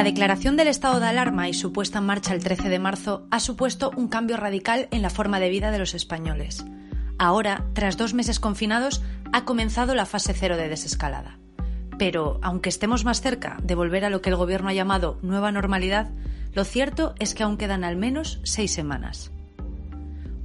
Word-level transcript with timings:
La 0.00 0.04
declaración 0.04 0.56
del 0.56 0.68
estado 0.68 0.98
de 0.98 1.08
alarma 1.08 1.50
y 1.50 1.52
su 1.52 1.74
puesta 1.74 1.98
en 1.98 2.06
marcha 2.06 2.32
el 2.32 2.42
13 2.42 2.70
de 2.70 2.78
marzo 2.78 3.26
ha 3.30 3.38
supuesto 3.38 3.92
un 3.94 4.08
cambio 4.08 4.38
radical 4.38 4.88
en 4.92 5.02
la 5.02 5.10
forma 5.10 5.40
de 5.40 5.50
vida 5.50 5.70
de 5.70 5.78
los 5.78 5.92
españoles. 5.92 6.64
Ahora, 7.18 7.66
tras 7.74 7.98
dos 7.98 8.14
meses 8.14 8.40
confinados, 8.40 9.02
ha 9.34 9.44
comenzado 9.44 9.94
la 9.94 10.06
fase 10.06 10.32
cero 10.32 10.56
de 10.56 10.70
desescalada. 10.70 11.36
Pero, 11.98 12.40
aunque 12.40 12.70
estemos 12.70 13.04
más 13.04 13.20
cerca 13.20 13.58
de 13.62 13.74
volver 13.74 14.06
a 14.06 14.08
lo 14.08 14.22
que 14.22 14.30
el 14.30 14.36
Gobierno 14.36 14.70
ha 14.70 14.72
llamado 14.72 15.18
nueva 15.20 15.52
normalidad, 15.52 16.08
lo 16.54 16.64
cierto 16.64 17.14
es 17.18 17.34
que 17.34 17.42
aún 17.42 17.58
quedan 17.58 17.84
al 17.84 17.96
menos 17.96 18.40
seis 18.42 18.72
semanas. 18.72 19.32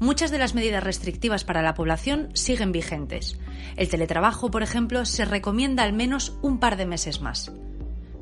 Muchas 0.02 0.31
de 0.31 0.38
las 0.38 0.53
medidas 0.53 0.84
restrictivas 0.84 1.45
para 1.45 1.62
la 1.62 1.76
población 1.76 2.27
siguen 2.34 2.73
vigentes. 2.73 3.40
El 3.77 3.88
teletrabajo, 3.88 4.52
por 4.52 4.63
ejemplo, 4.63 5.05
se 5.05 5.23
recomienda 5.23 5.84
al 5.84 5.94
menos 5.94 6.38
un 6.41 6.59
par 6.59 6.76
de 6.76 6.88
meses 6.88 7.22
más. 7.22 7.53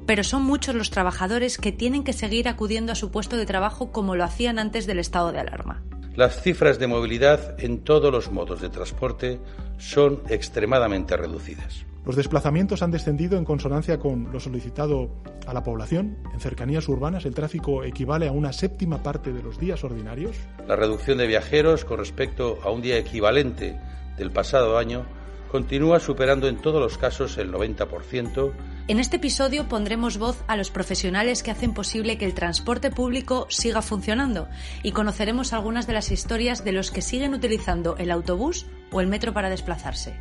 Pero 0.05 0.23
son 0.23 0.43
muchos 0.43 0.75
los 0.75 0.89
trabajadores 0.89 1.57
que 1.57 1.71
tienen 1.71 2.03
que 2.03 2.13
seguir 2.13 2.47
acudiendo 2.47 2.91
a 2.91 2.95
su 2.95 3.11
puesto 3.11 3.37
de 3.37 3.45
trabajo 3.45 3.91
como 3.91 4.15
lo 4.15 4.23
hacían 4.23 4.59
antes 4.59 4.85
del 4.85 4.99
estado 4.99 5.31
de 5.31 5.39
alarma. 5.39 5.83
Las 6.15 6.41
cifras 6.41 6.77
de 6.77 6.87
movilidad 6.87 7.59
en 7.59 7.79
todos 7.79 8.11
los 8.11 8.31
modos 8.31 8.61
de 8.61 8.69
transporte 8.69 9.39
son 9.77 10.21
extremadamente 10.29 11.17
reducidas. 11.17 11.85
Los 12.05 12.17
desplazamientos 12.17 12.83
han 12.83 12.91
descendido 12.91 13.37
en 13.37 13.45
consonancia 13.45 13.97
con 13.97 14.31
lo 14.31 14.39
solicitado 14.39 15.09
a 15.47 15.53
la 15.53 15.63
población. 15.63 16.17
En 16.33 16.39
cercanías 16.41 16.87
urbanas 16.89 17.25
el 17.25 17.33
tráfico 17.33 17.83
equivale 17.83 18.27
a 18.27 18.33
una 18.33 18.51
séptima 18.51 19.01
parte 19.01 19.31
de 19.31 19.41
los 19.41 19.57
días 19.57 19.83
ordinarios. 19.85 20.35
La 20.67 20.75
reducción 20.75 21.17
de 21.17 21.27
viajeros 21.27 21.85
con 21.85 21.97
respecto 21.97 22.59
a 22.63 22.71
un 22.71 22.81
día 22.81 22.97
equivalente 22.97 23.79
del 24.17 24.31
pasado 24.31 24.77
año 24.77 25.05
continúa 25.53 25.99
superando 25.99 26.47
en 26.47 26.57
todos 26.57 26.81
los 26.81 26.97
casos 26.97 27.37
el 27.37 27.53
90%. 27.53 28.53
En 28.87 28.99
este 28.99 29.17
episodio 29.17 29.67
pondremos 29.67 30.17
voz 30.17 30.43
a 30.47 30.57
los 30.57 30.71
profesionales 30.71 31.43
que 31.43 31.51
hacen 31.51 31.75
posible 31.75 32.17
que 32.17 32.25
el 32.25 32.33
transporte 32.33 32.89
público 32.89 33.45
siga 33.51 33.83
funcionando 33.83 34.49
y 34.81 34.93
conoceremos 34.93 35.53
algunas 35.53 35.85
de 35.85 35.93
las 35.93 36.09
historias 36.09 36.63
de 36.63 36.71
los 36.71 36.89
que 36.89 37.03
siguen 37.03 37.35
utilizando 37.35 37.95
el 37.97 38.09
autobús 38.09 38.65
o 38.91 38.99
el 38.99 39.05
metro 39.05 39.31
para 39.31 39.51
desplazarse. 39.51 40.15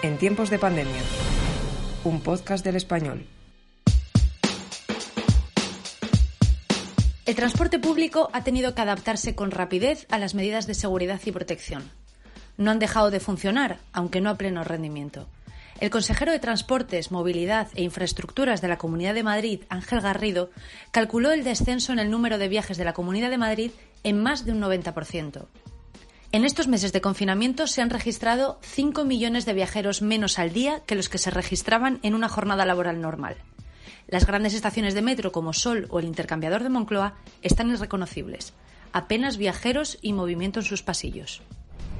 En 0.00 0.16
tiempos 0.16 0.48
de 0.48 0.58
pandemia, 0.58 1.02
un 2.04 2.22
podcast 2.22 2.64
del 2.64 2.76
español. 2.76 3.26
El 7.24 7.36
transporte 7.36 7.78
público 7.78 8.30
ha 8.32 8.42
tenido 8.42 8.74
que 8.74 8.82
adaptarse 8.82 9.36
con 9.36 9.52
rapidez 9.52 10.06
a 10.10 10.18
las 10.18 10.34
medidas 10.34 10.66
de 10.66 10.74
seguridad 10.74 11.20
y 11.24 11.30
protección. 11.30 11.88
No 12.56 12.72
han 12.72 12.80
dejado 12.80 13.12
de 13.12 13.20
funcionar, 13.20 13.78
aunque 13.92 14.20
no 14.20 14.28
a 14.28 14.36
pleno 14.36 14.64
rendimiento. 14.64 15.28
El 15.78 15.90
consejero 15.90 16.32
de 16.32 16.40
Transportes, 16.40 17.12
Movilidad 17.12 17.68
e 17.74 17.82
Infraestructuras 17.84 18.60
de 18.60 18.66
la 18.66 18.76
Comunidad 18.76 19.14
de 19.14 19.22
Madrid, 19.22 19.60
Ángel 19.68 20.00
Garrido, 20.00 20.50
calculó 20.90 21.30
el 21.30 21.44
descenso 21.44 21.92
en 21.92 22.00
el 22.00 22.10
número 22.10 22.38
de 22.38 22.48
viajes 22.48 22.76
de 22.76 22.84
la 22.84 22.92
Comunidad 22.92 23.30
de 23.30 23.38
Madrid 23.38 23.70
en 24.02 24.20
más 24.20 24.44
de 24.44 24.50
un 24.50 24.60
90%. 24.60 25.46
En 26.32 26.44
estos 26.44 26.66
meses 26.66 26.92
de 26.92 27.00
confinamiento 27.00 27.68
se 27.68 27.82
han 27.82 27.90
registrado 27.90 28.58
5 28.62 29.04
millones 29.04 29.44
de 29.44 29.54
viajeros 29.54 30.02
menos 30.02 30.40
al 30.40 30.52
día 30.52 30.80
que 30.86 30.96
los 30.96 31.08
que 31.08 31.18
se 31.18 31.30
registraban 31.30 32.00
en 32.02 32.14
una 32.14 32.28
jornada 32.28 32.64
laboral 32.64 33.00
normal. 33.00 33.36
Las 34.12 34.26
grandes 34.26 34.52
estaciones 34.52 34.92
de 34.92 35.00
metro 35.00 35.32
como 35.32 35.54
Sol 35.54 35.86
o 35.88 35.98
el 35.98 36.04
intercambiador 36.04 36.62
de 36.62 36.68
Moncloa 36.68 37.14
están 37.40 37.70
irreconocibles. 37.70 38.52
Apenas 38.92 39.38
viajeros 39.38 39.98
y 40.02 40.12
movimiento 40.12 40.60
en 40.60 40.66
sus 40.66 40.82
pasillos. 40.82 41.40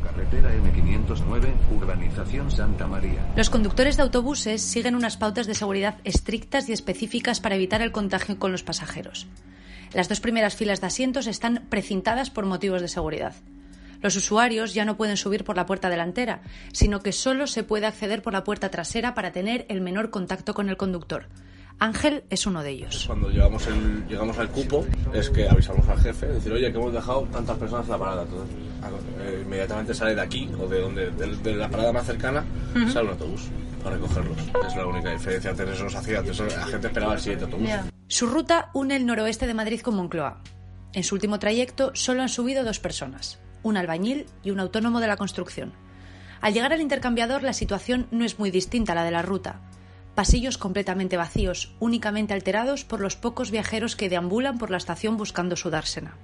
Carretera 0.04 0.54
M509, 0.54 1.54
Urbanización 1.74 2.50
Santa 2.50 2.86
María. 2.86 3.32
Los 3.34 3.48
conductores 3.48 3.96
de 3.96 4.02
autobuses 4.02 4.60
siguen 4.60 4.94
unas 4.94 5.16
pautas 5.16 5.46
de 5.46 5.54
seguridad 5.54 6.00
estrictas 6.04 6.68
y 6.68 6.74
específicas 6.74 7.40
para 7.40 7.54
evitar 7.54 7.80
el 7.80 7.92
contagio 7.92 8.38
con 8.38 8.52
los 8.52 8.62
pasajeros. 8.62 9.26
Las 9.94 10.10
dos 10.10 10.20
primeras 10.20 10.54
filas 10.54 10.82
de 10.82 10.88
asientos 10.88 11.26
están 11.26 11.64
precintadas 11.70 12.28
por 12.28 12.44
motivos 12.44 12.82
de 12.82 12.88
seguridad. 12.88 13.34
Los 14.02 14.16
usuarios 14.16 14.74
ya 14.74 14.84
no 14.84 14.98
pueden 14.98 15.16
subir 15.16 15.44
por 15.44 15.56
la 15.56 15.64
puerta 15.64 15.88
delantera, 15.88 16.42
sino 16.74 17.00
que 17.00 17.12
solo 17.12 17.46
se 17.46 17.62
puede 17.62 17.86
acceder 17.86 18.20
por 18.20 18.34
la 18.34 18.44
puerta 18.44 18.70
trasera 18.70 19.14
para 19.14 19.32
tener 19.32 19.64
el 19.70 19.80
menor 19.80 20.10
contacto 20.10 20.52
con 20.52 20.68
el 20.68 20.76
conductor. 20.76 21.28
Ángel 21.82 22.22
es 22.30 22.46
uno 22.46 22.62
de 22.62 22.70
ellos. 22.70 23.04
Cuando 23.08 23.28
llegamos, 23.28 23.66
el, 23.66 24.06
llegamos 24.06 24.38
al 24.38 24.48
cupo 24.50 24.86
es 25.12 25.28
que 25.30 25.48
avisamos 25.48 25.88
al 25.88 25.98
jefe, 25.98 26.26
decir, 26.28 26.52
oye, 26.52 26.70
que 26.70 26.78
hemos 26.78 26.92
dejado 26.92 27.22
tantas 27.22 27.58
personas 27.58 27.86
en 27.86 27.90
la 27.90 27.98
parada. 27.98 28.22
Entonces, 28.22 28.56
eh, 29.20 29.42
inmediatamente 29.44 29.92
sale 29.92 30.14
de 30.14 30.20
aquí 30.20 30.48
o 30.60 30.68
de 30.68 30.80
donde 30.80 31.10
de, 31.10 31.54
la 31.56 31.68
parada 31.68 31.92
más 31.92 32.06
cercana, 32.06 32.44
sale 32.92 33.06
un 33.06 33.10
autobús 33.10 33.48
para 33.82 33.96
recogerlos. 33.96 34.38
Es 34.64 34.76
la 34.76 34.86
única 34.86 35.10
diferencia. 35.10 35.50
Antes 35.50 35.68
eso 35.70 35.82
nos 35.82 35.94
hacía, 35.96 36.20
antes 36.20 36.38
la 36.38 36.66
gente 36.66 36.86
esperaba 36.86 37.14
el 37.14 37.20
siguiente 37.20 37.46
autobús. 37.46 37.68
Su 38.06 38.26
ruta 38.28 38.70
une 38.74 38.94
el 38.94 39.04
noroeste 39.04 39.48
de 39.48 39.54
Madrid 39.54 39.80
con 39.80 39.96
Moncloa. 39.96 40.40
En 40.92 41.02
su 41.02 41.16
último 41.16 41.40
trayecto 41.40 41.90
solo 41.94 42.22
han 42.22 42.28
subido 42.28 42.62
dos 42.62 42.78
personas 42.78 43.40
un 43.62 43.76
albañil 43.76 44.26
y 44.42 44.50
un 44.50 44.60
autónomo 44.60 45.00
de 45.00 45.06
la 45.06 45.16
construcción. 45.16 45.72
Al 46.40 46.54
llegar 46.54 46.72
al 46.72 46.80
intercambiador 46.80 47.42
la 47.42 47.52
situación 47.52 48.06
no 48.10 48.24
es 48.24 48.38
muy 48.38 48.50
distinta 48.50 48.92
a 48.92 48.94
la 48.96 49.04
de 49.04 49.12
la 49.12 49.22
ruta. 49.22 49.60
Pasillos 50.14 50.58
completamente 50.58 51.16
vacíos, 51.16 51.74
únicamente 51.80 52.34
alterados 52.34 52.84
por 52.84 53.00
los 53.00 53.16
pocos 53.16 53.50
viajeros 53.50 53.96
que 53.96 54.10
deambulan 54.10 54.58
por 54.58 54.70
la 54.70 54.76
estación 54.76 55.16
buscando 55.16 55.56
su 55.56 55.70
dársena. 55.70 56.16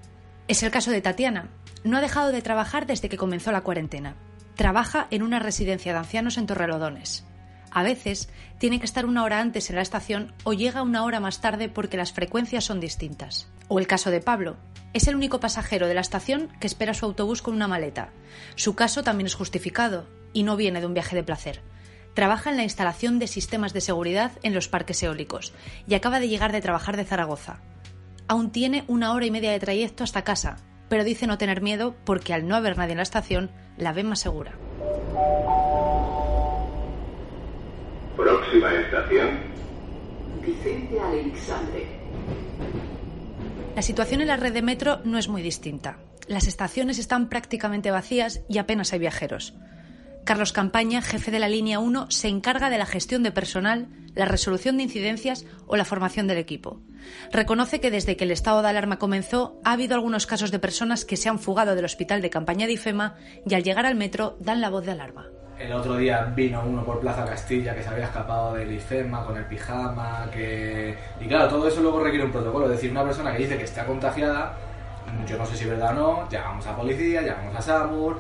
Es 0.47 0.63
el 0.63 0.71
caso 0.71 0.91
de 0.91 1.01
Tatiana. 1.01 1.49
No 1.85 1.97
ha 1.97 2.01
dejado 2.01 2.33
de 2.33 2.43
trabajar 2.43 2.87
desde 2.87 3.09
que 3.09 3.17
comenzó 3.17 3.51
la 3.51 3.63
cuarentena. 3.63 4.17
Trabaja 4.57 5.07
en 5.11 5.23
una 5.23 5.39
residencia 5.39 5.93
de 5.93 5.99
ancianos 5.99 6.37
en 6.37 6.47
Torrelodones. 6.47 7.25
A 7.71 7.83
veces 7.83 8.29
tiene 8.59 8.79
que 8.79 8.87
estar 8.87 9.07
una 9.07 9.25
hora 9.25 9.41
antes 9.41 9.71
en 9.71 9.77
la 9.77 9.83
estación 9.83 10.33
o 10.45 10.53
llega 10.53 10.83
una 10.83 11.05
hora 11.05 11.21
más 11.21 11.41
tarde 11.41 11.69
porque 11.69 11.97
las 11.97 12.13
frecuencias 12.13 12.65
son 12.65 12.81
distintas. 12.81 13.49
O 13.69 13.79
el 13.79 13.87
caso 13.87 14.11
de 14.11 14.21
Pablo, 14.21 14.57
es 14.95 15.07
el 15.07 15.17
único 15.17 15.41
pasajero 15.41 15.87
de 15.87 15.95
la 15.95 16.01
estación 16.01 16.49
que 16.61 16.67
espera 16.67 16.95
su 16.95 17.05
autobús 17.05 17.43
con 17.43 17.55
una 17.55 17.69
maleta. 17.69 18.11
Su 18.55 18.75
caso 18.75 19.03
también 19.03 19.27
es 19.27 19.35
justificado 19.35 20.07
y 20.33 20.43
no 20.43 20.57
viene 20.57 20.81
de 20.81 20.87
un 20.87 20.95
viaje 20.95 21.15
de 21.15 21.23
placer. 21.23 21.61
Trabaja 22.19 22.51
en 22.51 22.57
la 22.57 22.65
instalación 22.65 23.21
de 23.21 23.29
sistemas 23.29 23.73
de 23.73 23.81
seguridad 23.81 24.33
en 24.43 24.53
los 24.53 24.67
parques 24.67 25.01
eólicos 25.05 25.53
y 25.87 25.95
acaba 25.95 26.19
de 26.19 26.29
llegar 26.29 26.51
de 26.51 26.61
trabajar 26.61 26.97
de 26.97 27.05
Zaragoza. 27.05 27.61
Aún 28.27 28.51
tiene 28.51 28.83
una 28.89 29.13
hora 29.13 29.27
y 29.27 29.31
media 29.31 29.53
de 29.53 29.61
trayecto 29.61 30.03
hasta 30.03 30.25
casa, 30.25 30.57
pero 30.89 31.05
dice 31.05 31.29
no 31.29 31.39
tener 31.39 31.63
miedo 31.63 31.95
porque 32.05 32.35
al 32.35 32.49
no 32.49 32.57
haber 32.57 32.77
nadie 32.77 32.91
en 32.91 32.97
la 32.97 33.05
estación 33.05 33.53
la 33.77 33.93
ve 33.93 34.03
más 34.03 34.19
segura. 34.19 34.59
Próxima 38.17 38.75
estación. 38.75 39.39
Vicente 40.45 41.01
Alexandre. 41.01 41.87
La 43.77 43.83
situación 43.83 44.23
en 44.23 44.27
la 44.27 44.37
red 44.37 44.53
de 44.53 44.63
metro 44.63 45.03
no 45.05 45.19
es 45.19 45.29
muy 45.29 45.41
distinta. 45.41 46.01
Las 46.27 46.49
estaciones 46.49 46.99
están 46.99 47.29
prácticamente 47.29 47.93
vacías 47.93 48.41
y 48.49 48.59
apenas 48.59 48.93
hay 48.93 48.99
viajeros. 48.99 49.55
Carlos 50.29 50.53
Campaña, 50.53 51.01
jefe 51.01 51.31
de 51.31 51.39
la 51.39 51.49
línea 51.49 51.79
1, 51.79 52.11
se 52.11 52.29
encarga 52.29 52.69
de 52.69 52.77
la 52.77 52.85
gestión 52.85 53.23
de 53.23 53.33
personal, 53.33 53.89
la 54.15 54.27
resolución 54.27 54.77
de 54.77 54.83
incidencias 54.83 55.47
o 55.67 55.75
la 55.75 55.87
formación 55.87 56.27
del 56.27 56.37
equipo. 56.37 56.83
Reconoce 57.33 57.81
que 57.81 57.91
desde 57.91 58.19
que 58.19 58.25
el 58.25 58.31
estado 58.31 58.61
de 58.61 58.69
alarma 58.69 58.99
comenzó 58.99 59.59
ha 59.65 59.73
habido 59.73 59.95
algunos 59.95 60.27
casos 60.27 60.51
de 60.51 60.59
personas 60.59 61.07
que 61.07 61.17
se 61.17 61.31
han 61.31 61.39
fugado 61.39 61.75
del 61.75 61.87
hospital 61.87 62.21
de 62.21 62.29
campaña 62.29 62.67
de 62.67 62.75
IFEMA 62.75 63.17
y 63.47 63.55
al 63.55 63.63
llegar 63.63 63.87
al 63.87 63.95
metro 63.95 64.37
dan 64.39 64.61
la 64.61 64.69
voz 64.69 64.85
de 64.85 64.93
alarma. 64.93 65.29
El 65.59 65.73
otro 65.73 65.97
día 65.97 66.25
vino 66.37 66.63
uno 66.63 66.85
por 66.85 67.01
Plaza 67.01 67.25
Castilla 67.25 67.75
que 67.75 67.83
se 67.83 67.89
había 67.89 68.05
escapado 68.05 68.53
del 68.53 68.71
IFEMA 68.71 69.25
con 69.25 69.39
el 69.39 69.47
pijama, 69.47 70.29
que... 70.31 70.95
Y 71.23 71.27
claro, 71.27 71.49
todo 71.49 71.69
eso 71.69 71.81
luego 71.81 72.01
requiere 72.01 72.27
un 72.27 72.33
protocolo. 72.33 72.67
Es 72.67 72.73
decir, 72.73 72.91
una 72.91 73.03
persona 73.03 73.33
que 73.33 73.45
dice 73.45 73.57
que 73.57 73.65
está 73.65 73.87
contagiada, 73.87 74.59
yo 75.27 75.39
no 75.39 75.47
sé 75.47 75.57
si 75.57 75.65
es 75.65 75.71
verdad 75.71 75.93
o 75.93 75.95
no, 75.95 76.29
llamamos 76.29 76.67
a 76.67 76.77
policía, 76.77 77.23
llamamos 77.23 77.57
a 77.57 77.63
SAMUR, 77.63 78.19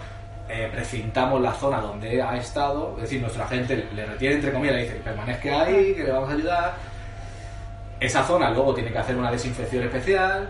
eh, 0.49 0.69
precintamos 0.73 1.41
la 1.41 1.53
zona 1.53 1.81
donde 1.81 2.23
ha 2.23 2.37
estado, 2.37 2.95
es 2.97 3.03
decir, 3.03 3.21
nuestro 3.21 3.45
agente 3.45 3.89
le 3.95 4.06
retiene 4.06 4.37
entre 4.37 4.53
comillas, 4.53 4.77
le 4.77 4.83
dice, 4.83 4.95
permanezca 4.97 5.62
ahí, 5.62 5.95
que 5.95 6.05
le 6.05 6.12
vamos 6.12 6.31
a 6.31 6.33
ayudar. 6.33 6.75
Esa 8.00 8.25
zona 8.25 8.50
luego 8.50 8.75
tiene 8.75 8.91
que 8.91 8.99
hacer 8.99 9.17
una 9.17 9.31
desinfección 9.31 9.85
especial, 9.85 10.49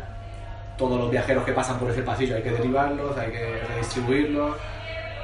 todos 0.78 0.98
los 0.98 1.10
viajeros 1.10 1.44
que 1.44 1.52
pasan 1.52 1.78
por 1.78 1.90
ese 1.90 2.02
pasillo 2.02 2.36
hay 2.36 2.42
que 2.42 2.52
derivarlos, 2.52 3.16
hay 3.18 3.32
que 3.32 3.60
redistribuirlos. 3.68 4.56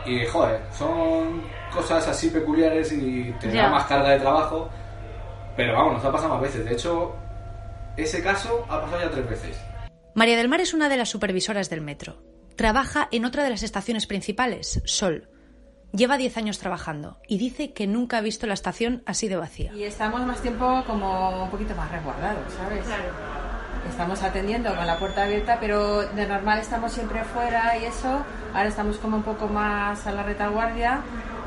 Y 0.04 0.26
joder, 0.26 0.60
son 0.76 1.42
cosas 1.72 2.06
así 2.08 2.28
peculiares 2.28 2.92
y 2.92 3.32
te 3.40 3.50
da 3.52 3.70
más 3.70 3.86
carga 3.86 4.10
de 4.10 4.20
trabajo. 4.20 4.68
Pero 5.56 5.72
vamos, 5.72 5.94
nos 5.94 6.04
ha 6.04 6.12
pasado 6.12 6.34
más 6.34 6.42
veces. 6.42 6.64
De 6.64 6.72
hecho, 6.72 7.14
ese 7.96 8.22
caso 8.22 8.66
ha 8.68 8.82
pasado 8.82 9.00
ya 9.00 9.10
tres 9.10 9.28
veces. 9.30 9.64
María 10.14 10.36
del 10.36 10.48
Mar 10.48 10.60
es 10.60 10.74
una 10.74 10.88
de 10.88 10.96
las 10.96 11.08
supervisoras 11.08 11.70
del 11.70 11.80
metro. 11.80 12.33
Trabaja 12.56 13.08
en 13.10 13.24
otra 13.24 13.42
de 13.42 13.50
las 13.50 13.62
estaciones 13.62 14.06
principales, 14.06 14.80
Sol. 14.84 15.28
Lleva 15.92 16.16
10 16.16 16.36
años 16.36 16.58
trabajando 16.58 17.18
y 17.28 17.38
dice 17.38 17.72
que 17.72 17.86
nunca 17.86 18.18
ha 18.18 18.20
visto 18.20 18.46
la 18.46 18.54
estación 18.54 19.02
así 19.06 19.28
de 19.28 19.36
vacía. 19.36 19.72
Y 19.74 19.84
estamos 19.84 20.24
más 20.24 20.40
tiempo 20.40 20.82
como 20.86 21.44
un 21.44 21.50
poquito 21.50 21.74
más 21.74 21.90
resguardados, 21.90 22.52
¿sabes? 22.52 22.84
Estamos 23.88 24.22
atendiendo 24.22 24.74
con 24.74 24.86
la 24.86 24.98
puerta 24.98 25.24
abierta, 25.24 25.58
pero 25.60 26.02
de 26.02 26.26
normal 26.26 26.58
estamos 26.58 26.92
siempre 26.92 27.22
fuera 27.24 27.76
y 27.76 27.84
eso. 27.84 28.24
Ahora 28.52 28.68
estamos 28.68 28.96
como 28.98 29.16
un 29.18 29.22
poco 29.22 29.46
más 29.46 30.06
a 30.06 30.12
la 30.12 30.22
retaguardia 30.22 31.00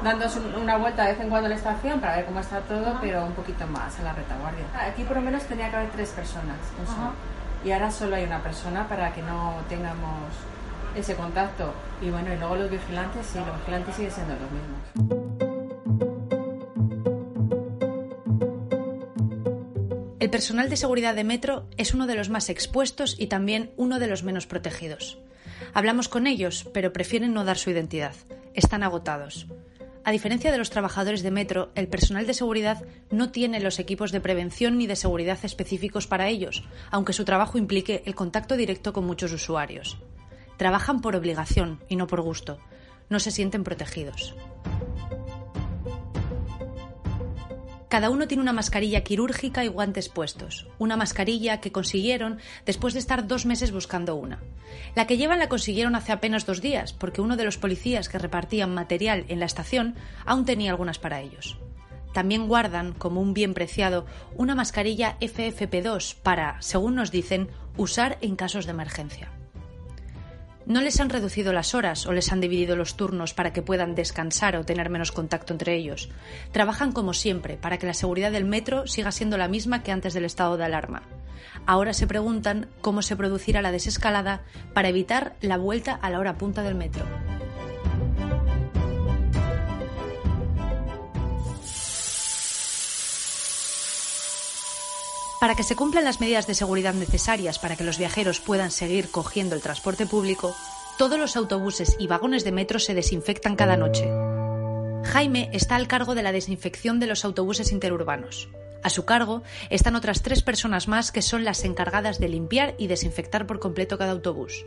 dándose 0.03 0.39
una 0.39 0.77
vuelta 0.77 1.03
de 1.03 1.13
vez 1.13 1.21
en 1.21 1.29
cuando 1.29 1.47
a 1.47 1.49
la 1.49 1.55
estación 1.55 1.99
para 1.99 2.17
ver 2.17 2.25
cómo 2.25 2.39
está 2.39 2.59
todo, 2.61 2.97
pero 3.01 3.25
un 3.25 3.33
poquito 3.33 3.65
más 3.67 3.97
en 3.97 4.05
la 4.05 4.13
retaguardia. 4.13 4.65
Aquí 4.75 5.03
por 5.03 5.17
lo 5.17 5.23
menos 5.23 5.43
tenía 5.43 5.69
que 5.69 5.75
haber 5.77 5.89
tres 5.91 6.09
personas. 6.09 6.57
eso. 6.83 7.13
Y 7.65 7.71
ahora 7.71 7.91
solo 7.91 8.15
hay 8.15 8.23
una 8.23 8.41
persona 8.41 8.87
para 8.87 9.11
que 9.13 9.21
no 9.21 9.55
tengamos 9.67 10.31
ese 10.99 11.15
contacto. 11.15 11.73
Y 12.01 12.09
bueno, 12.09 12.33
y 12.33 12.37
luego 12.37 12.55
los 12.55 12.71
vigilantes, 12.71 13.25
sí, 13.25 13.39
los 13.39 13.57
vigilantes 13.59 13.95
siguen 13.95 14.11
siendo 14.11 14.33
los 14.33 14.51
mismos. 14.51 15.27
El 20.19 20.29
personal 20.29 20.69
de 20.69 20.75
seguridad 20.75 21.15
de 21.15 21.23
metro 21.23 21.67
es 21.77 21.93
uno 21.93 22.05
de 22.05 22.15
los 22.15 22.29
más 22.29 22.49
expuestos 22.49 23.15
y 23.17 23.27
también 23.27 23.71
uno 23.77 23.97
de 23.97 24.07
los 24.07 24.23
menos 24.23 24.45
protegidos. 24.45 25.19
Hablamos 25.73 26.09
con 26.09 26.27
ellos, 26.27 26.69
pero 26.73 26.91
prefieren 26.91 27.33
no 27.33 27.45
dar 27.45 27.57
su 27.57 27.69
identidad. 27.69 28.13
Están 28.53 28.83
agotados. 28.83 29.47
A 30.03 30.11
diferencia 30.11 30.51
de 30.51 30.57
los 30.57 30.69
trabajadores 30.69 31.21
de 31.21 31.31
metro, 31.31 31.71
el 31.75 31.87
personal 31.87 32.25
de 32.25 32.33
seguridad 32.33 32.83
no 33.11 33.29
tiene 33.31 33.59
los 33.59 33.77
equipos 33.77 34.11
de 34.11 34.21
prevención 34.21 34.77
ni 34.77 34.87
de 34.87 34.95
seguridad 34.95 35.37
específicos 35.43 36.07
para 36.07 36.29
ellos, 36.29 36.63
aunque 36.91 37.13
su 37.13 37.25
trabajo 37.25 37.57
implique 37.57 38.03
el 38.05 38.15
contacto 38.15 38.55
directo 38.55 38.93
con 38.93 39.05
muchos 39.05 39.33
usuarios. 39.33 39.97
Trabajan 40.57 41.01
por 41.01 41.15
obligación 41.15 41.79
y 41.87 41.95
no 41.95 42.07
por 42.07 42.21
gusto. 42.21 42.59
No 43.09 43.19
se 43.19 43.31
sienten 43.31 43.63
protegidos. 43.63 44.35
Cada 47.89 48.09
uno 48.09 48.27
tiene 48.27 48.43
una 48.43 48.51
mascarilla 48.51 49.01
quirúrgica 49.01 49.63
y 49.63 49.69
guantes 49.69 50.09
puestos. 50.09 50.67
Una 50.77 50.97
mascarilla 50.97 51.61
que 51.61 51.71
consiguieron 51.71 52.39
después 52.65 52.93
de 52.93 52.99
estar 52.99 53.27
dos 53.27 53.45
meses 53.45 53.71
buscando 53.71 54.15
una. 54.15 54.39
La 54.93 55.07
que 55.07 55.15
llevan 55.15 55.39
la 55.39 55.47
consiguieron 55.47 55.95
hace 55.95 56.11
apenas 56.11 56.45
dos 56.45 56.61
días, 56.61 56.91
porque 56.91 57.21
uno 57.21 57.37
de 57.37 57.45
los 57.45 57.57
policías 57.57 58.09
que 58.09 58.19
repartían 58.19 58.73
material 58.73 59.25
en 59.29 59.39
la 59.39 59.45
estación 59.45 59.95
aún 60.25 60.43
tenía 60.43 60.71
algunas 60.71 60.99
para 60.99 61.21
ellos. 61.21 61.57
También 62.13 62.47
guardan, 62.47 62.93
como 62.93 63.21
un 63.21 63.33
bien 63.33 63.53
preciado, 63.53 64.05
una 64.35 64.55
mascarilla 64.55 65.17
FFP2 65.21 66.15
para, 66.15 66.61
según 66.61 66.95
nos 66.95 67.11
dicen, 67.11 67.47
usar 67.77 68.17
en 68.21 68.35
casos 68.35 68.65
de 68.65 68.71
emergencia. 68.71 69.31
No 70.67 70.81
les 70.81 70.99
han 70.99 71.09
reducido 71.09 71.53
las 71.53 71.73
horas 71.73 72.05
o 72.07 72.11
les 72.11 72.29
han 72.33 72.41
dividido 72.41 72.75
los 72.75 72.97
turnos 72.97 73.33
para 73.33 73.53
que 73.53 73.61
puedan 73.61 73.95
descansar 73.95 74.57
o 74.57 74.65
tener 74.65 74.89
menos 74.89 75.13
contacto 75.13 75.53
entre 75.53 75.75
ellos. 75.75 76.09
Trabajan 76.51 76.91
como 76.91 77.13
siempre 77.13 77.55
para 77.55 77.77
que 77.77 77.87
la 77.87 77.93
seguridad 77.93 78.33
del 78.33 78.43
metro 78.43 78.85
siga 78.85 79.13
siendo 79.13 79.37
la 79.37 79.47
misma 79.47 79.81
que 79.81 79.93
antes 79.93 80.13
del 80.13 80.25
estado 80.25 80.57
de 80.57 80.65
alarma. 80.65 81.03
Ahora 81.65 81.93
se 81.93 82.05
preguntan 82.05 82.67
cómo 82.81 83.01
se 83.01 83.15
producirá 83.15 83.61
la 83.61 83.71
desescalada 83.71 84.41
para 84.73 84.89
evitar 84.89 85.37
la 85.39 85.57
vuelta 85.57 85.93
a 85.93 86.09
la 86.09 86.19
hora 86.19 86.37
punta 86.37 86.63
del 86.63 86.75
metro. 86.75 87.05
Para 95.39 95.53
que 95.53 95.63
se 95.63 95.75
cumplan 95.75 96.03
las 96.03 96.19
medidas 96.19 96.47
de 96.47 96.55
seguridad 96.55 96.95
necesarias 96.95 97.59
para 97.59 97.75
que 97.75 97.83
los 97.83 97.99
viajeros 97.99 98.39
puedan 98.39 98.71
seguir 98.71 99.11
cogiendo 99.11 99.55
el 99.55 99.61
transporte 99.61 100.07
público, 100.07 100.55
todos 100.97 101.19
los 101.19 101.37
autobuses 101.37 101.95
y 101.99 102.07
vagones 102.07 102.43
de 102.43 102.51
metro 102.51 102.79
se 102.79 102.95
desinfectan 102.95 103.55
cada 103.55 103.77
noche. 103.77 104.09
Jaime 105.03 105.49
está 105.53 105.75
al 105.75 105.87
cargo 105.87 106.15
de 106.15 106.23
la 106.23 106.31
desinfección 106.31 106.99
de 106.99 107.05
los 107.05 107.23
autobuses 107.23 107.71
interurbanos. 107.71 108.49
A 108.81 108.89
su 108.89 109.05
cargo 109.05 109.43
están 109.69 109.95
otras 109.95 110.23
tres 110.23 110.41
personas 110.41 110.87
más 110.87 111.11
que 111.11 111.21
son 111.21 111.43
las 111.43 111.63
encargadas 111.65 112.19
de 112.19 112.29
limpiar 112.29 112.73
y 112.79 112.87
desinfectar 112.87 113.45
por 113.45 113.59
completo 113.59 113.99
cada 113.99 114.13
autobús. 114.13 114.65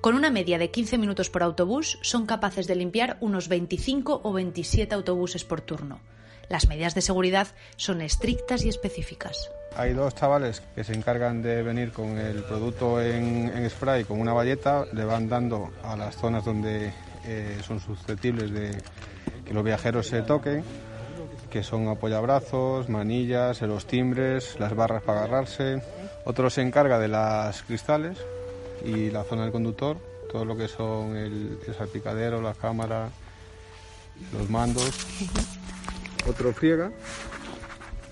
Con 0.00 0.14
una 0.14 0.30
media 0.30 0.56
de 0.56 0.70
15 0.70 0.96
minutos 0.96 1.28
por 1.28 1.42
autobús, 1.42 1.98
son 2.00 2.24
capaces 2.24 2.66
de 2.66 2.74
limpiar 2.74 3.18
unos 3.20 3.48
25 3.48 4.22
o 4.24 4.32
27 4.32 4.94
autobuses 4.94 5.44
por 5.44 5.60
turno. 5.60 6.00
Las 6.48 6.68
medidas 6.68 6.94
de 6.94 7.02
seguridad 7.02 7.48
son 7.76 8.00
estrictas 8.00 8.64
y 8.64 8.70
específicas. 8.70 9.50
Hay 9.76 9.94
dos 9.94 10.14
chavales 10.14 10.62
que 10.74 10.84
se 10.84 10.92
encargan 10.92 11.42
de 11.42 11.62
venir 11.62 11.92
con 11.92 12.18
el 12.18 12.42
producto 12.42 13.00
en, 13.00 13.68
spray, 13.70 14.04
con 14.04 14.20
una 14.20 14.32
valleta, 14.32 14.84
le 14.92 15.04
van 15.04 15.28
dando 15.28 15.70
a 15.82 15.96
las 15.96 16.16
zonas 16.16 16.44
donde 16.44 16.92
eh, 17.24 17.58
son 17.66 17.78
susceptibles 17.78 18.50
de 18.50 18.76
que 19.44 19.54
los 19.54 19.64
viajeros 19.64 20.08
se 20.08 20.22
toquen, 20.22 20.64
que 21.50 21.62
son 21.62 21.88
apoyabrazos, 21.88 22.88
manillas, 22.88 23.62
los 23.62 23.86
timbres, 23.86 24.58
las 24.58 24.74
barras 24.74 25.02
para 25.02 25.20
agarrarse. 25.20 25.82
Otro 26.24 26.50
se 26.50 26.62
encarga 26.62 26.98
de 26.98 27.08
las 27.08 27.62
cristales 27.62 28.18
y 28.84 29.10
la 29.10 29.22
zona 29.24 29.42
del 29.42 29.52
conductor, 29.52 29.96
todo 30.30 30.44
lo 30.44 30.56
que 30.56 30.68
son 30.68 31.16
el, 31.16 31.58
el 31.66 31.74
salpicadero, 31.74 32.42
la 32.42 32.54
cámara, 32.54 33.08
los 34.32 34.50
mandos. 34.50 35.06
Otro 36.28 36.52
friega 36.52 36.90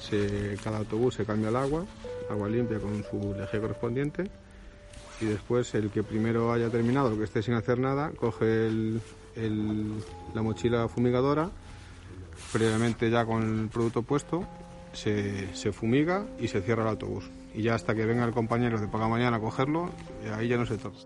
se- 0.09 0.57
cada 0.63 0.79
autobús 0.79 1.15
se 1.15 1.25
cambia 1.25 1.49
el 1.51 1.57
agua, 1.57 1.85
agua 2.31 2.49
limpia 2.49 2.79
con 2.79 3.03
su 3.05 3.35
leje 3.35 3.61
correspondiente. 3.61 4.31
Y 5.21 5.25
después 5.27 5.75
el 5.75 5.91
que 5.91 6.03
primero 6.03 6.53
haya 6.53 6.71
terminado, 6.71 7.11
el 7.13 7.19
que 7.19 7.25
esté 7.25 7.43
sin 7.43 7.55
hacer 7.55 7.79
nada, 7.81 8.13
coge 8.17 8.67
el- 8.69 9.01
el- 9.37 9.95
la 10.35 10.43
mochila 10.43 10.87
fumigadora, 10.89 11.51
previamente 12.53 13.11
ya 13.11 13.25
con 13.25 13.43
el 13.63 13.69
producto 13.69 14.03
puesto, 14.03 14.45
se, 14.93 15.55
se 15.55 15.73
fumiga 15.73 16.25
y 16.39 16.49
se 16.49 16.61
cierra 16.63 16.83
el 16.83 16.89
autobús. 16.91 17.29
Y 17.55 17.63
ya 17.63 17.75
hasta 17.75 17.95
que 17.95 18.05
venga 18.07 18.25
el 18.25 18.33
compañero 18.33 18.79
de 18.81 18.87
paga 18.89 19.09
mañana 19.09 19.39
a 19.39 19.41
cogerlo, 19.41 19.91
ahí 20.37 20.49
ya 20.49 20.57
no 20.57 20.67
se 20.67 20.79
toca. 20.79 20.99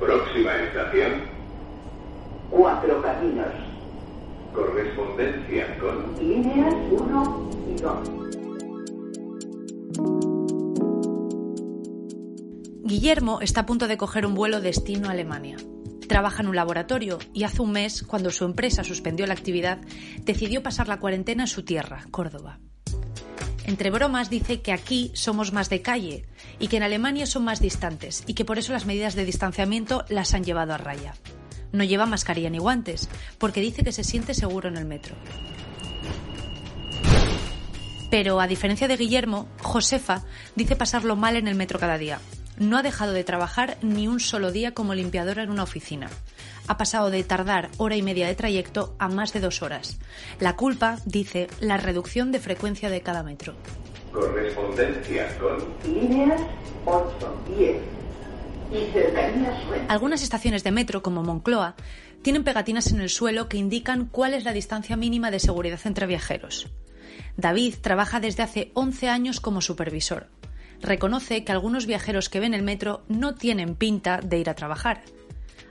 Próxima 0.00 0.56
estación, 0.56 1.12
Cuatro 2.50 3.02
caminos. 3.02 3.46
Correspondencia 4.54 5.78
con 5.78 6.14
Líneas 6.18 6.74
1 6.90 7.50
y 7.76 7.80
2. 7.80 8.10
Guillermo 12.84 13.40
está 13.40 13.62
a 13.62 13.66
punto 13.66 13.88
de 13.88 13.96
coger 13.96 14.24
un 14.26 14.34
vuelo 14.34 14.60
destino 14.60 15.08
a 15.08 15.12
Alemania. 15.12 15.56
Trabaja 16.08 16.42
en 16.42 16.48
un 16.48 16.56
laboratorio 16.56 17.18
y 17.32 17.44
hace 17.44 17.62
un 17.62 17.72
mes, 17.72 18.02
cuando 18.02 18.30
su 18.30 18.44
empresa 18.44 18.84
suspendió 18.84 19.26
la 19.26 19.34
actividad, 19.34 19.78
decidió 20.22 20.62
pasar 20.62 20.86
la 20.86 21.00
cuarentena 21.00 21.44
en 21.44 21.48
su 21.48 21.64
tierra, 21.64 22.04
Córdoba. 22.10 22.60
Entre 23.66 23.90
bromas 23.90 24.28
dice 24.30 24.60
que 24.60 24.72
aquí 24.72 25.10
somos 25.14 25.52
más 25.52 25.70
de 25.70 25.80
calle 25.80 26.26
y 26.58 26.68
que 26.68 26.76
en 26.76 26.82
Alemania 26.82 27.26
son 27.26 27.44
más 27.44 27.60
distantes 27.60 28.22
y 28.26 28.34
que 28.34 28.44
por 28.44 28.58
eso 28.58 28.72
las 28.72 28.84
medidas 28.84 29.14
de 29.14 29.24
distanciamiento 29.24 30.04
las 30.08 30.34
han 30.34 30.44
llevado 30.44 30.74
a 30.74 30.78
raya. 30.78 31.14
No 31.74 31.82
lleva 31.82 32.06
mascarilla 32.06 32.50
ni 32.50 32.58
guantes 32.58 33.08
porque 33.36 33.60
dice 33.60 33.82
que 33.82 33.90
se 33.90 34.04
siente 34.04 34.32
seguro 34.32 34.68
en 34.68 34.76
el 34.76 34.84
metro. 34.84 35.16
Pero, 38.12 38.40
a 38.40 38.46
diferencia 38.46 38.86
de 38.86 38.96
Guillermo, 38.96 39.48
Josefa 39.60 40.22
dice 40.54 40.76
pasarlo 40.76 41.16
mal 41.16 41.36
en 41.36 41.48
el 41.48 41.56
metro 41.56 41.80
cada 41.80 41.98
día. 41.98 42.20
No 42.60 42.78
ha 42.78 42.84
dejado 42.84 43.12
de 43.12 43.24
trabajar 43.24 43.76
ni 43.82 44.06
un 44.06 44.20
solo 44.20 44.52
día 44.52 44.72
como 44.72 44.94
limpiadora 44.94 45.42
en 45.42 45.50
una 45.50 45.64
oficina. 45.64 46.08
Ha 46.68 46.76
pasado 46.76 47.10
de 47.10 47.24
tardar 47.24 47.70
hora 47.78 47.96
y 47.96 48.02
media 48.02 48.28
de 48.28 48.36
trayecto 48.36 48.94
a 49.00 49.08
más 49.08 49.32
de 49.32 49.40
dos 49.40 49.60
horas. 49.60 49.98
La 50.38 50.54
culpa, 50.54 50.98
dice, 51.04 51.48
la 51.58 51.76
reducción 51.76 52.30
de 52.30 52.38
frecuencia 52.38 52.88
de 52.88 53.00
cada 53.00 53.24
metro. 53.24 53.54
correspondencia 54.12 55.36
con 55.38 55.58
Líneas 55.92 56.40
8, 56.84 57.36
10. 57.58 58.03
Algunas 59.88 60.22
estaciones 60.22 60.64
de 60.64 60.72
metro, 60.72 61.02
como 61.02 61.22
Moncloa, 61.22 61.76
tienen 62.22 62.44
pegatinas 62.44 62.90
en 62.90 63.00
el 63.00 63.10
suelo 63.10 63.48
que 63.48 63.58
indican 63.58 64.06
cuál 64.06 64.34
es 64.34 64.44
la 64.44 64.52
distancia 64.52 64.96
mínima 64.96 65.30
de 65.30 65.40
seguridad 65.40 65.80
entre 65.84 66.06
viajeros. 66.06 66.68
David 67.36 67.74
trabaja 67.80 68.20
desde 68.20 68.42
hace 68.42 68.70
11 68.74 69.08
años 69.08 69.40
como 69.40 69.60
supervisor. 69.60 70.28
Reconoce 70.80 71.44
que 71.44 71.52
algunos 71.52 71.86
viajeros 71.86 72.28
que 72.28 72.40
ven 72.40 72.54
el 72.54 72.62
metro 72.62 73.04
no 73.08 73.34
tienen 73.34 73.74
pinta 73.74 74.20
de 74.20 74.38
ir 74.38 74.50
a 74.50 74.54
trabajar. 74.54 75.02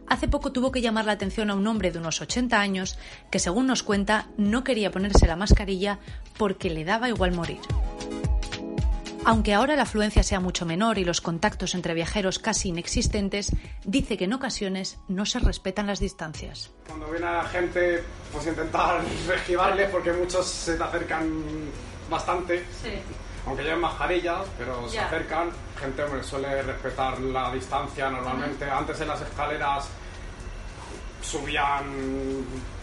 Hace 0.07 0.27
poco 0.27 0.51
tuvo 0.51 0.71
que 0.71 0.81
llamar 0.81 1.05
la 1.05 1.13
atención 1.13 1.49
a 1.49 1.55
un 1.55 1.65
hombre 1.65 1.91
de 1.91 1.99
unos 1.99 2.21
80 2.21 2.59
años 2.59 2.97
que, 3.31 3.39
según 3.39 3.67
nos 3.67 3.83
cuenta, 3.83 4.27
no 4.37 4.63
quería 4.63 4.91
ponerse 4.91 5.27
la 5.27 5.35
mascarilla 5.35 5.99
porque 6.37 6.69
le 6.69 6.83
daba 6.83 7.09
igual 7.09 7.33
morir. 7.33 7.59
Aunque 9.25 9.53
ahora 9.53 9.75
la 9.75 9.83
afluencia 9.83 10.21
sea 10.23 10.39
mucho 10.39 10.65
menor 10.65 10.97
y 10.97 11.05
los 11.05 11.21
contactos 11.21 11.75
entre 11.75 11.93
viajeros 11.93 12.39
casi 12.39 12.69
inexistentes, 12.69 13.51
dice 13.85 14.17
que 14.17 14.25
en 14.25 14.33
ocasiones 14.33 14.99
no 15.07 15.25
se 15.25 15.39
respetan 15.39 15.87
las 15.87 15.99
distancias. 15.99 16.71
Cuando 16.87 17.05
viene 17.09 17.25
la 17.25 17.43
gente, 17.45 18.03
pues 18.31 18.47
intentar 18.47 19.01
esquivarles 19.35 19.89
porque 19.89 20.11
muchos 20.11 20.45
se 20.45 20.75
te 20.75 20.83
acercan 20.83 21.41
bastante. 22.09 22.65
Aunque 23.45 23.63
lleven 23.63 23.79
mascarilla, 23.79 24.39
pero 24.57 24.87
se 24.89 24.95
Ya. 24.95 25.07
acercan. 25.07 25.49
Gente 25.79 26.03
hombre, 26.03 26.23
suele 26.23 26.61
respetar 26.61 27.19
la 27.19 27.51
distancia 27.53 28.09
normalmente. 28.09 28.69
Antes 28.69 28.99
en 29.01 29.07
las 29.07 29.21
escaleras 29.21 29.87
subían, 31.21 31.83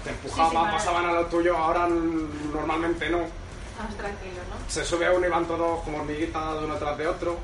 te 0.05 0.11
empujaban, 0.11 0.71
pasaban 0.71 1.05
a 1.07 1.13
lo 1.13 1.27
tuyo, 1.27 1.57
ahora 1.57 1.87
normalmente 1.87 3.11
no. 3.11 3.40
Más 3.83 3.95
tranquilo, 3.97 4.41
¿no? 4.51 4.71
Se 4.71 4.85
sube 4.85 5.09
uno 5.17 5.27
y 5.27 5.31
van 5.31 5.47
todos 5.47 5.81
como 5.83 5.99
hormiguitas 5.99 6.59
de 6.61 6.65
uno 6.67 6.75
tras 6.77 6.99
de 6.99 7.07
otro. 7.09 7.39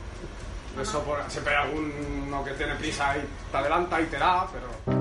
Eso 0.81 1.03
por- 1.03 1.25
siempre 1.31 1.57
hay 1.57 1.65
alguno 1.65 2.45
que 2.45 2.53
tiene 2.53 2.75
prisa 2.75 3.17
y 3.17 3.23
te 3.51 3.57
adelanta 3.57 4.01
y 4.01 4.05
te 4.07 4.19
da, 4.19 4.47
pero... 4.53 4.97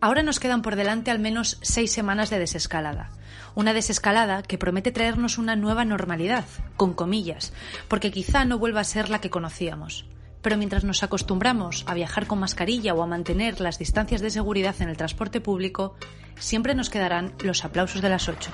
Ahora 0.00 0.22
nos 0.22 0.38
quedan 0.38 0.60
por 0.60 0.76
delante 0.76 1.10
al 1.10 1.18
menos 1.18 1.58
seis 1.62 1.90
semanas 1.90 2.28
de 2.28 2.38
desescalada. 2.38 3.10
Una 3.54 3.72
desescalada 3.72 4.42
que 4.42 4.58
promete 4.58 4.92
traernos 4.92 5.38
una 5.38 5.56
nueva 5.56 5.84
normalidad, 5.86 6.44
con 6.76 6.92
comillas, 6.92 7.54
porque 7.88 8.10
quizá 8.10 8.44
no 8.44 8.58
vuelva 8.58 8.80
a 8.80 8.84
ser 8.84 9.08
la 9.08 9.20
que 9.22 9.30
conocíamos. 9.30 10.06
Pero 10.44 10.58
mientras 10.58 10.84
nos 10.84 11.02
acostumbramos 11.02 11.84
a 11.88 11.94
viajar 11.94 12.26
con 12.26 12.38
mascarilla 12.38 12.92
o 12.92 13.02
a 13.02 13.06
mantener 13.06 13.62
las 13.62 13.78
distancias 13.78 14.20
de 14.20 14.28
seguridad 14.28 14.76
en 14.80 14.90
el 14.90 14.96
transporte 14.98 15.40
público, 15.40 15.96
siempre 16.38 16.74
nos 16.74 16.90
quedarán 16.90 17.32
los 17.42 17.64
aplausos 17.64 18.02
de 18.02 18.10
las 18.10 18.28
ocho. 18.28 18.50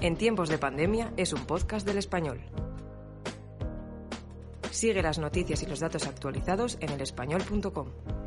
En 0.00 0.16
tiempos 0.16 0.48
de 0.48 0.58
pandemia 0.58 1.12
es 1.16 1.32
un 1.32 1.46
podcast 1.46 1.86
del 1.86 1.98
español. 1.98 2.40
Sigue 4.72 5.02
las 5.02 5.20
noticias 5.20 5.62
y 5.62 5.66
los 5.66 5.78
datos 5.78 6.08
actualizados 6.08 6.78
en 6.80 6.90
elespañol.com. 6.90 8.19